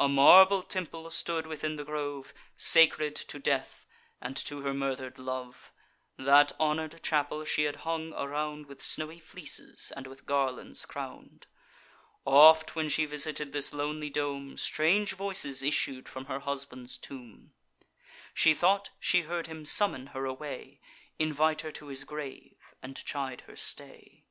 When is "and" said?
4.20-4.36, 9.96-10.08, 22.82-22.96